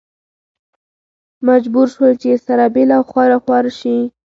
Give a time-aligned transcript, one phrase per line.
[1.47, 3.97] مجبور شول چې سره بېل او خواره واره شي.